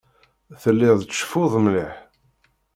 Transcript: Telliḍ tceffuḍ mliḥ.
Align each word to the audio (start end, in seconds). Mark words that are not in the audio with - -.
Telliḍ 0.61 0.97
tceffuḍ 1.03 1.53
mliḥ. 1.65 1.93